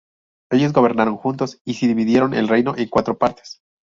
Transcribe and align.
Ellos 0.51 0.73
gobernaron 0.73 1.15
juntos 1.15 1.61
y 1.63 1.75
se 1.75 1.85
dividieron 1.85 2.33
el 2.33 2.47
reino 2.47 2.75
en 2.75 2.89
cuatro 2.89 3.19
partes. 3.19 3.61